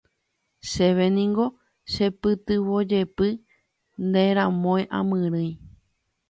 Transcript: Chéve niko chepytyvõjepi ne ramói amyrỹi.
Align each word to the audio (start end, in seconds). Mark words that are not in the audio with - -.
Chéve 0.69 1.05
niko 1.15 1.45
chepytyvõjepi 1.91 3.29
ne 4.11 4.23
ramói 4.35 4.83
amyrỹi. 4.97 5.49